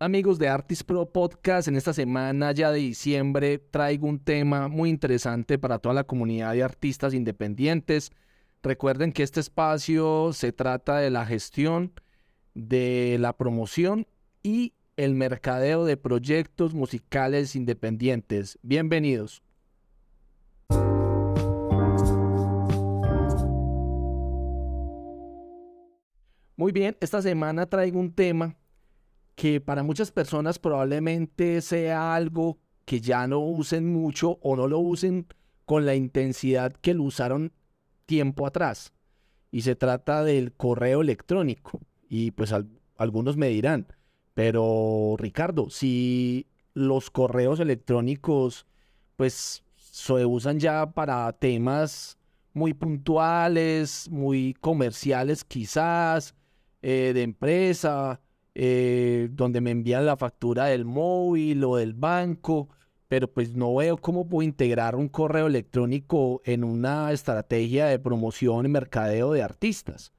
[0.00, 4.90] Amigos de Artist Pro Podcast, en esta semana ya de diciembre traigo un tema muy
[4.90, 8.12] interesante para toda la comunidad de artistas independientes.
[8.62, 11.92] Recuerden que este espacio se trata de la gestión,
[12.54, 14.06] de la promoción
[14.44, 18.56] y el mercadeo de proyectos musicales independientes.
[18.62, 19.42] Bienvenidos.
[26.54, 28.54] Muy bien, esta semana traigo un tema
[29.38, 34.80] que para muchas personas probablemente sea algo que ya no usen mucho o no lo
[34.80, 35.28] usen
[35.64, 37.52] con la intensidad que lo usaron
[38.04, 38.92] tiempo atrás.
[39.52, 41.80] Y se trata del correo electrónico.
[42.08, 42.52] Y pues
[42.96, 43.86] algunos me dirán,
[44.34, 48.66] pero Ricardo, si los correos electrónicos
[49.14, 52.18] pues se usan ya para temas
[52.54, 56.34] muy puntuales, muy comerciales quizás,
[56.82, 58.20] eh, de empresa,
[58.60, 62.68] eh, donde me envían la factura del móvil o del banco,
[63.06, 68.66] pero pues no veo cómo puedo integrar un correo electrónico en una estrategia de promoción
[68.66, 70.12] y mercadeo de artistas.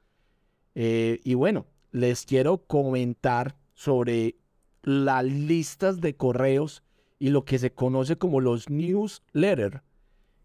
[0.73, 4.37] Eh, y bueno, les quiero comentar sobre
[4.83, 6.81] las listas de correos
[7.19, 9.81] y lo que se conoce como los newsletters,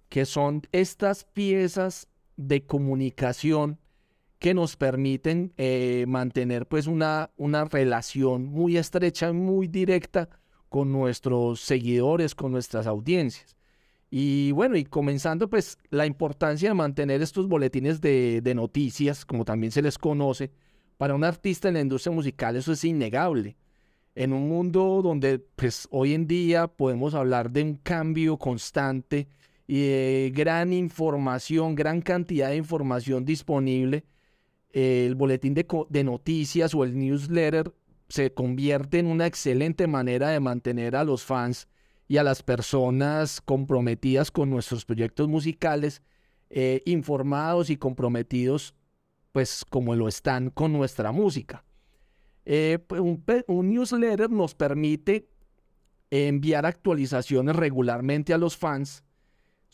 [0.09, 3.79] que son estas piezas de comunicación
[4.45, 10.29] que nos permiten eh, mantener pues una, una relación muy estrecha, muy directa
[10.69, 13.57] con nuestros seguidores, con nuestras audiencias.
[14.11, 19.47] Y bueno, y comenzando pues la importancia de mantener estos boletines de, de noticias, como
[19.47, 20.51] también se les conoce,
[20.99, 23.57] para un artista en la industria musical eso es innegable.
[24.15, 29.27] En un mundo donde pues hoy en día podemos hablar de un cambio constante
[29.67, 34.05] y de gran información, gran cantidad de información disponible,
[34.75, 37.73] el boletín de, noticias o el newsletter
[38.09, 41.69] se convierte en una excelente manera de mantener a los fans
[42.09, 46.03] y a las personas comprometidas con nuestros proyectos musicales
[46.51, 48.75] eh, informados y comprometidos
[49.31, 51.65] pues como lo están con nuestra música.
[52.45, 53.01] Eh, pues,
[53.47, 55.29] un, newsletter nos permite
[56.11, 59.05] enviar actualizaciones regularmente a los fans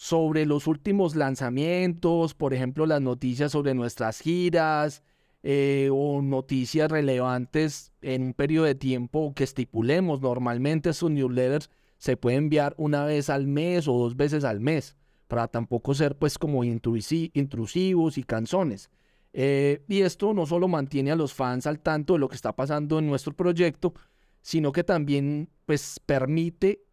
[0.00, 5.02] sobre los últimos lanzamientos, por ejemplo, las noticias sobre nuestras giras
[5.42, 10.22] eh, o noticias relevantes en un periodo de tiempo que estipulemos.
[10.22, 11.68] Normalmente esos newsletters
[11.98, 14.96] se pueden enviar una vez al mes o dos veces al mes,
[15.28, 18.88] para tampoco ser pues como intrusivos y canzones.
[19.34, 22.56] Eh, y esto no solo mantiene a los fans al tanto de lo que está
[22.56, 23.92] pasando en nuestro proyecto,
[24.40, 26.86] sino que también pues permite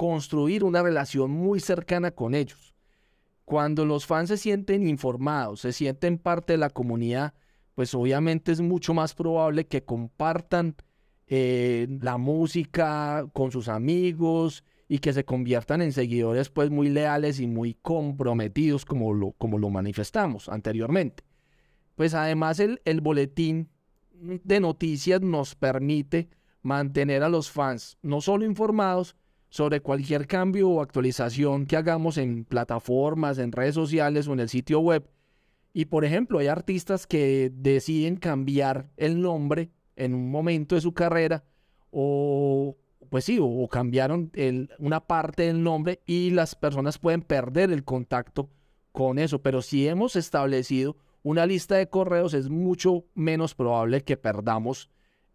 [0.00, 2.74] construir una relación muy cercana con ellos.
[3.44, 7.34] Cuando los fans se sienten informados, se sienten parte de la comunidad,
[7.74, 10.74] pues obviamente es mucho más probable que compartan
[11.26, 17.38] eh, la música con sus amigos y que se conviertan en seguidores pues muy leales
[17.38, 21.24] y muy comprometidos como lo, como lo manifestamos anteriormente.
[21.94, 23.68] Pues además el, el boletín
[24.14, 26.30] de noticias nos permite
[26.62, 29.14] mantener a los fans no solo informados,
[29.50, 34.48] sobre cualquier cambio o actualización que hagamos en plataformas, en redes sociales o en el
[34.48, 35.08] sitio web.
[35.72, 40.94] Y por ejemplo, hay artistas que deciden cambiar el nombre en un momento de su
[40.94, 41.44] carrera
[41.90, 42.76] o
[43.10, 44.30] pues sí, o cambiaron
[44.78, 48.48] una parte del nombre y las personas pueden perder el contacto
[48.92, 49.42] con eso.
[49.42, 54.90] Pero si hemos establecido una lista de correos, es mucho menos probable que perdamos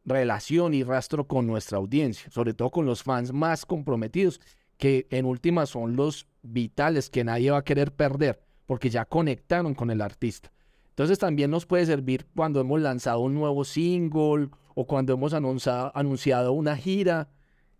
[0.05, 4.39] relación y rastro con nuestra audiencia, sobre todo con los fans más comprometidos,
[4.77, 9.73] que en última son los vitales que nadie va a querer perder, porque ya conectaron
[9.73, 10.51] con el artista.
[10.89, 15.91] Entonces también nos puede servir cuando hemos lanzado un nuevo single o cuando hemos anunciado,
[15.93, 17.29] anunciado una gira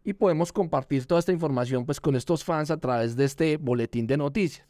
[0.04, 4.06] y podemos compartir toda esta información pues con estos fans a través de este boletín
[4.08, 4.68] de noticias.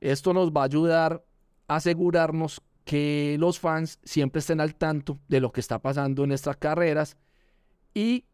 [0.00, 1.24] Esto nos va a ayudar
[1.66, 6.30] a asegurarnos que los fans siempre estén al tanto de lo que está pasando en
[6.30, 7.18] nuestras carreras
[7.92, 8.24] y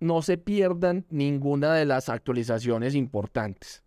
[0.00, 3.84] no se pierdan ninguna de las actualizaciones importantes.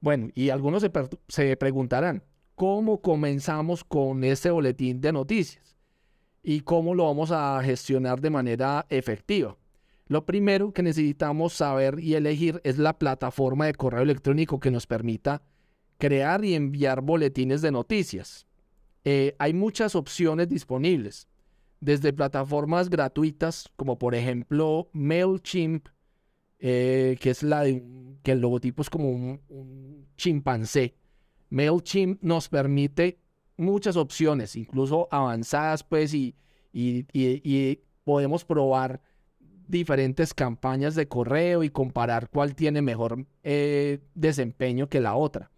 [0.00, 0.82] Bueno, y algunos
[1.28, 2.22] se, preguntarán,
[2.54, 5.76] ¿cómo comenzamos con este boletín de noticias?
[6.42, 9.58] ¿Y cómo lo vamos a gestionar de manera efectiva?
[10.06, 14.86] Lo primero que necesitamos saber y elegir es la plataforma de correo electrónico que nos
[14.86, 15.42] permita
[15.98, 18.46] crear y enviar boletines de noticias.
[19.08, 21.28] Eh, hay muchas opciones disponibles,
[21.78, 25.86] desde plataformas gratuitas como por ejemplo MailChimp,
[26.58, 27.84] eh, que es la de,
[28.24, 30.96] que el logotipo es como un, chimpancé.
[31.50, 33.20] MailChimp nos permite
[33.56, 36.34] muchas opciones, incluso avanzadas, pues, y,
[36.72, 39.00] y, podemos probar
[39.68, 45.52] diferentes campañas de correo y comparar cuál tiene mejor eh, desempeño que la otra.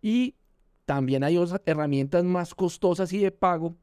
[0.00, 0.34] Y
[0.86, 3.76] también hay otras herramientas más costosas y de pago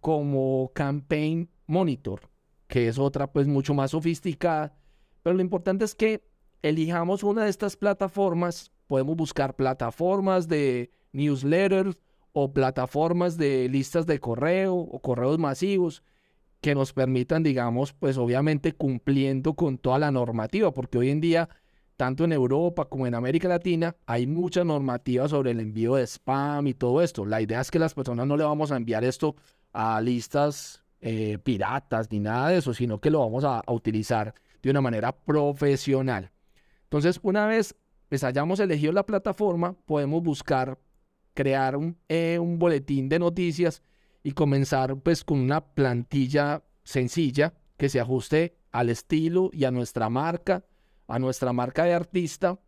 [0.00, 2.28] como Campaign Monitor,
[2.68, 4.76] que es otra pues mucho más sofisticada.
[5.22, 6.22] Pero lo importante es que
[6.62, 8.70] elijamos una de estas plataformas.
[8.86, 11.96] Podemos buscar plataformas de newsletters
[12.32, 16.02] o plataformas de listas de correo o correos masivos
[16.60, 21.48] que nos permitan, digamos, pues obviamente cumpliendo con toda la normativa, porque hoy en día,
[22.02, 26.66] tanto en Europa como en América Latina, hay mucha normativa sobre el envío de spam
[26.66, 27.24] y todo esto.
[27.24, 29.36] La idea es que las personas no le vamos a enviar esto
[29.72, 34.70] a listas eh, piratas ni nada de eso, sino que lo vamos a, utilizar de
[34.70, 36.32] una manera profesional.
[36.82, 37.76] Entonces, una vez
[38.08, 40.80] pues, hayamos elegido la plataforma, podemos buscar
[41.34, 43.80] crear un, eh, un boletín de noticias
[44.24, 50.08] y comenzar pues con una plantilla sencilla que se ajuste al estilo y a nuestra
[50.08, 50.64] marca,
[51.06, 52.58] a nuestra marca de artista,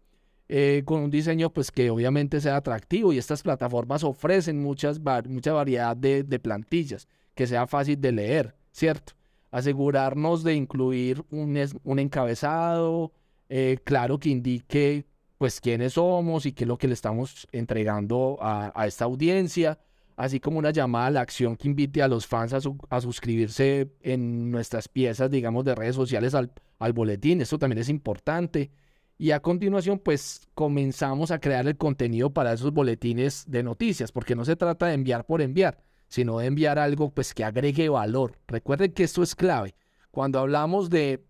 [0.48, 5.52] eh, con un diseño pues que obviamente sea atractivo y estas plataformas ofrecen muchas, mucha
[5.52, 9.14] variedad de, plantillas, que sea fácil de leer, ¿cierto?
[9.50, 13.12] Asegurarnos de incluir un, un encabezado
[13.48, 15.06] eh, claro que indique
[15.38, 19.78] pues quiénes somos y qué es lo que le estamos entregando a, a esta audiencia
[20.16, 24.50] así como una llamada a la acción que invite a los fans a, suscribirse en
[24.50, 26.52] nuestras piezas, digamos, de redes sociales al,
[26.93, 27.40] boletín.
[27.40, 28.70] Esto también es importante.
[29.16, 34.34] Y a continuación, pues comenzamos a crear el contenido para esos boletines de noticias, porque
[34.34, 38.38] no se trata de enviar por enviar, sino de enviar algo pues que agregue valor.
[38.46, 39.75] Recuerden que esto es clave.
[40.10, 41.25] Cuando hablamos de,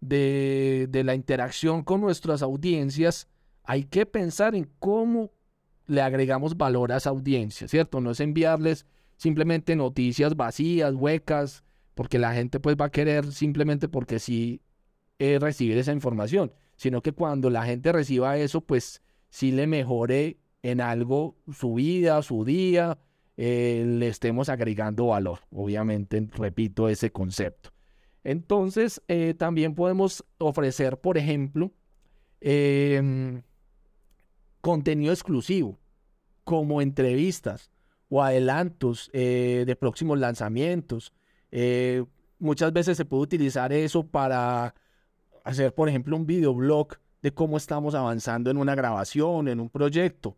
[0.00, 3.28] de la interacción con nuestras audiencias,
[3.64, 5.30] hay que pensar en cómo
[5.88, 8.00] le agregamos valor a esa audiencia, ¿cierto?
[8.00, 8.86] No es enviarles
[9.16, 11.64] simplemente noticias vacías, huecas,
[11.94, 14.62] porque la gente pues va a querer simplemente porque sí
[15.18, 20.38] eh, recibir esa información, sino que cuando la gente reciba eso, pues sí le mejore
[20.62, 22.98] en algo su vida, su día,
[23.36, 25.40] eh, le estemos agregando valor.
[25.50, 27.70] Obviamente, repito ese concepto.
[28.24, 31.72] Entonces, eh, también podemos ofrecer, por ejemplo,
[32.40, 33.42] em,
[34.68, 35.78] contenido exclusivo,
[36.44, 37.70] como entrevistas
[38.10, 41.14] o adelantos eh, de próximos lanzamientos.
[41.50, 42.04] Eh,
[42.38, 44.74] muchas veces se puede utilizar eso para
[45.42, 50.36] hacer, por ejemplo, un videoblog de cómo estamos avanzando en una grabación, en un proyecto.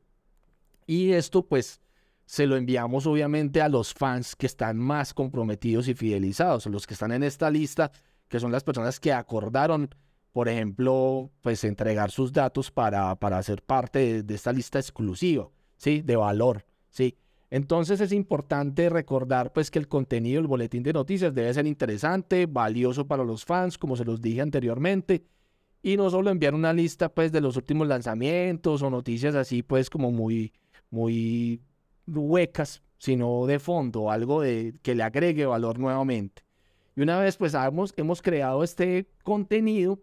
[0.87, 1.81] Y esto pues
[2.25, 6.95] se lo enviamos obviamente a los fans que están más comprometidos y fidelizados, los que
[6.95, 7.91] están en esta lista,
[8.29, 9.93] que son las personas que acordaron
[10.33, 16.03] por ejemplo, pues entregar sus datos para, para ser parte de, esta lista exclusiva, ¿sí?
[16.03, 17.17] De valor, ¿sí?
[17.51, 22.47] Entonces es importante recordar pues que el contenido, el boletín de noticias debe ser interesante,
[22.47, 25.25] valioso para los fans, como se los dije anteriormente,
[25.83, 29.91] y no solo enviar una lista pues de los últimos lanzamientos o noticias así pues
[29.91, 30.53] como muy,
[30.91, 31.61] muy
[32.07, 36.45] huecas, sino de fondo, algo de, que le agregue valor nuevamente.
[36.95, 40.01] Y una vez pues hemos, hemos creado este contenido,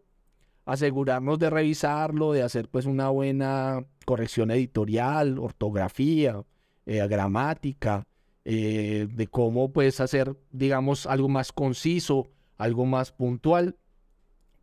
[0.67, 6.43] asegurarnos de revisarlo, de hacer pues una buena corrección editorial, ortografía,
[6.85, 8.05] eh, gramática,
[8.43, 12.27] eh, de cómo pues hacer, digamos, algo más conciso,
[12.57, 13.77] algo más puntual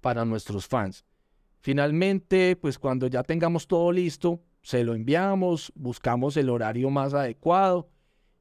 [0.02, 1.06] para nuestros fans.
[1.60, 7.88] Finalmente, pues cuando ya tengamos todo listo, se lo enviamos, buscamos el horario más adecuado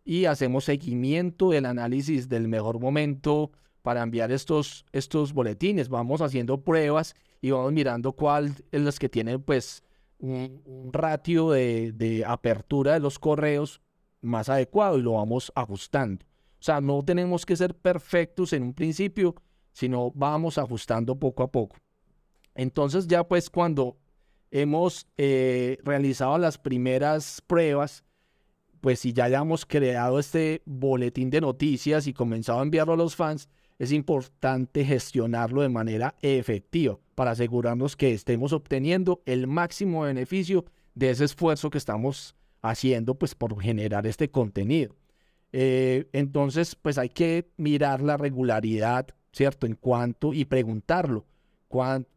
[0.04, 3.52] y hacemos seguimiento del análisis del mejor momento
[3.82, 5.88] para enviar estos, estos boletines.
[5.88, 9.84] Vamos haciendo pruebas y vamos mirando cuál es las que tienen pues
[10.18, 13.82] un, ratio de, de, apertura de los correos
[14.22, 16.26] más adecuado y lo vamos ajustando.
[16.26, 19.36] O sea, no tenemos que ser perfectos en un principio,
[19.74, 21.76] sino vamos ajustando poco a poco.
[22.56, 23.98] Entonces ya pues cuando
[24.50, 28.06] hemos eh, realizado las primeras pruebas,
[28.80, 33.18] pues si ya hayamos creado este boletín de noticias y comenzado a enviarlo a los
[33.18, 33.50] fans,
[33.80, 40.66] es importante gestionarlo de manera efectiva para asegurarnos que estemos obteniendo el máximo beneficio
[40.96, 44.96] de ese esfuerzo que estamos haciendo pues por generar este contenido.
[45.52, 49.68] Eh, entonces pues hay que mirar la regularidad, ¿cierto?
[49.68, 51.26] En cuanto y preguntarlo.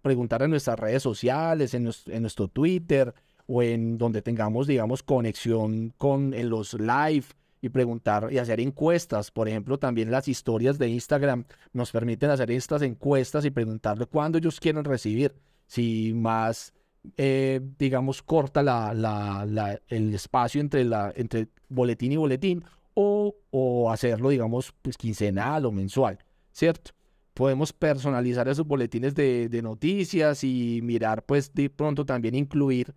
[0.03, 3.15] preguntar en nuestras redes sociales, en, en nuestro Twitter
[3.47, 7.27] o en donde tengamos, digamos, conexión con en los live
[7.67, 9.31] y preguntar y hacer encuestas.
[9.31, 14.39] Por ejemplo, también las historias de Instagram nos permiten hacer estas encuestas y preguntarle cuándo
[14.39, 15.35] ellos quieren recibir.
[15.67, 16.73] Si más,
[17.17, 24.31] eh, digamos, corta la, el espacio entre, la, entre boletín y boletín o, o hacerlo,
[24.31, 26.19] digamos, pues, quincenal o mensual,
[26.53, 26.93] ¿cierto?
[27.37, 32.95] podemos personalizar esos boletines de, de, noticias y mirar, pues de pronto también incluir,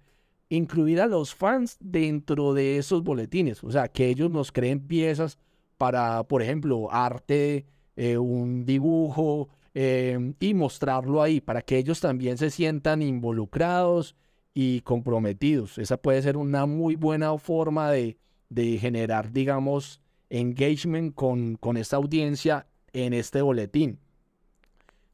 [0.49, 3.63] incluir a los fans dentro de esos boletines.
[3.63, 5.37] O sea, que ellos nos creen piezas
[5.77, 7.65] para, por ejemplo, arte,
[7.95, 14.15] eh, un dibujo eh, y mostrarlo ahí para que ellos también se sientan involucrados
[14.53, 15.77] y comprometidos.
[15.77, 18.17] Esa puede ser una muy buena forma de,
[18.49, 23.99] de generar, digamos, engagement con, con esta audiencia en este boletín.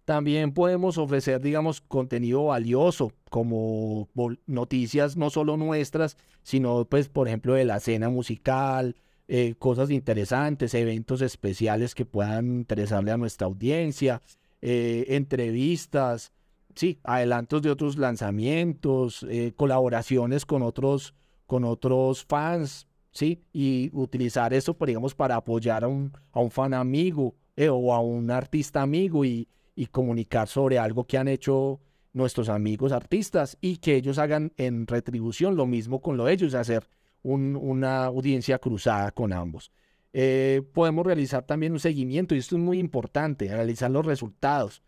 [0.05, 4.07] También podemos ofrecer, digamos, contenido valioso, como
[4.45, 8.95] noticias no solo nuestras, sino, pues, por ejemplo, de la escena musical,
[9.27, 14.21] eh, cosas interesantes, eventos especiales que puedan interesarle a nuestra audiencia,
[14.61, 16.31] eh, entrevistas,
[16.75, 21.15] sí, adelantos de otros lanzamientos, eh, colaboraciones con otros,
[21.47, 26.75] con otros fans, sí, y utilizar eso, digamos, para apoyar a un, a un fan
[26.75, 31.81] amigo o a un artista amigo y, y comunicar sobre algo que han hecho
[32.13, 36.53] nuestros amigos artistas y que ellos hagan en retribución lo mismo con lo de ellos,
[36.53, 36.87] hacer
[37.23, 39.71] una audiencia cruzada con ambos.
[40.13, 44.81] Eh, podemos realizar también un seguimiento y esto es muy importante, realizar los resultados.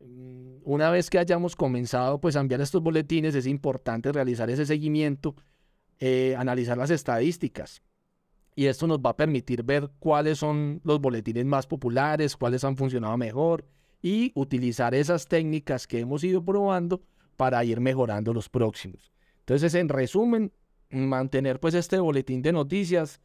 [0.00, 4.66] Mm, una vez que hayamos comenzado pues, a enviar estos boletines, es importante realizar ese
[4.66, 5.34] seguimiento,
[6.00, 7.80] eh, analizar las estadísticas.
[8.56, 12.76] Y esto nos va a permitir ver cuáles son los boletines más populares, cuáles han
[12.76, 13.64] funcionado mejor
[14.04, 17.00] y utilizar esas técnicas que hemos ido probando
[17.38, 19.10] para ir mejorando los próximos.
[19.38, 20.52] Entonces, en resumen,
[20.90, 23.22] mantener pues este boletín de noticias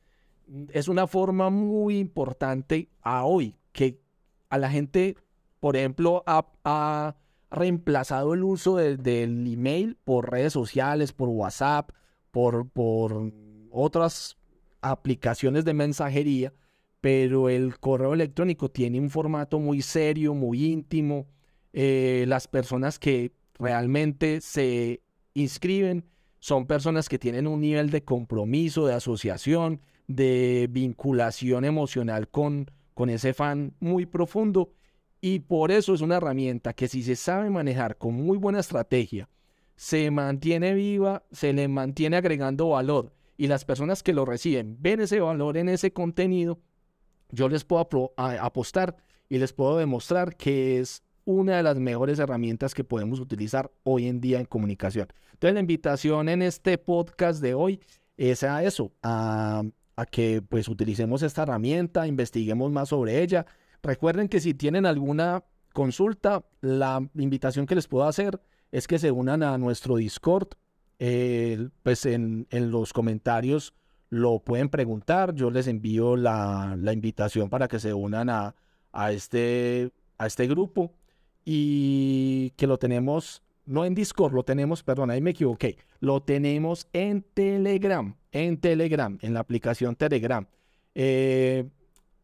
[0.72, 4.00] es una forma muy importante a hoy, que
[4.48, 5.18] a la gente,
[5.60, 7.18] por ejemplo, ha,
[7.52, 11.90] reemplazado el uso del email por redes sociales, por WhatsApp,
[12.32, 13.34] por, por
[13.70, 14.38] otras
[14.80, 16.54] aplicaciones de mensajería,
[17.02, 21.28] pero el correo electrónico tiene un formato muy serio, muy íntimo.
[21.74, 25.02] Eh, las personas que realmente se
[25.34, 26.06] inscriben
[26.40, 33.10] son personas que tienen un nivel de compromiso, de asociación, de vinculación emocional con, con
[33.10, 34.72] ese fan muy profundo.
[35.22, 39.30] Y por eso es una herramienta que si se sabe manejar con muy buena estrategia,
[39.76, 45.00] se mantiene viva, se le mantiene agregando valor y las personas que lo reciben ven
[45.00, 46.60] ese valor en ese contenido,
[47.32, 48.98] yo les puedo apostar
[49.30, 54.08] y les puedo demostrar que es una de las mejores herramientas que podemos utilizar hoy
[54.08, 55.08] en día en comunicación.
[55.34, 57.80] Entonces la invitación en este podcast de hoy
[58.18, 59.64] es a eso, a,
[60.12, 63.46] que pues utilicemos esta herramienta, investiguemos más sobre ella.
[63.84, 65.44] Recuerden que si tienen alguna
[65.74, 70.50] consulta, la invitación que les puedo hacer es que se unan a nuestro Discord.
[70.98, 73.74] pues en, los comentarios
[74.10, 75.34] lo pueden preguntar.
[75.36, 78.56] Yo les envío la, invitación para que se unan a,
[78.92, 80.94] a, este, a este grupo
[81.46, 86.88] y que lo tenemos, no en Discord, lo tenemos, perdón, ahí me equivoqué, lo tenemos
[86.94, 90.46] en Telegram, en Telegram, en la aplicación Telegram.
[90.96, 91.70] Eh,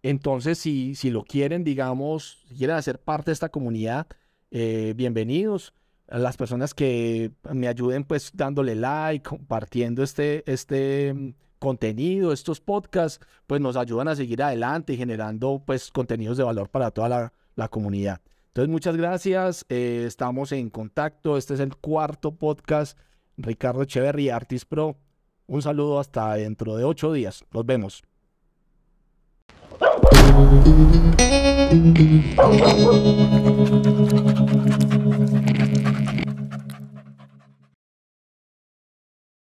[0.03, 4.07] entonces, si, si lo quieren, digamos, si quieren hacer parte de esta comunidad,
[4.51, 5.73] eh, bienvenidos.
[6.07, 11.33] Las personas que me ayuden pues dándole like, compartiendo este, este mm,
[11.65, 16.69] contenido, estos podcasts, pues nos ayudan a seguir adelante y generando pues contenidos de valor
[16.69, 18.21] para toda la, la comunidad.
[18.49, 19.65] Entonces, muchas gracias.
[19.67, 21.37] Eh, estamos en contacto.
[21.37, 22.99] Este es el cuarto podcast.
[23.35, 24.95] Ricardo Echeverry, Artist Pro.
[25.47, 27.43] Un saludo hasta dentro de ocho días.
[27.51, 28.03] Nos vemos.